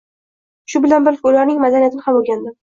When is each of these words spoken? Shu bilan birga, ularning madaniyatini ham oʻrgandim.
Shu 0.73 0.81
bilan 0.85 1.05
birga, 1.09 1.21
ularning 1.33 1.61
madaniyatini 1.67 2.07
ham 2.09 2.19
oʻrgandim. 2.23 2.59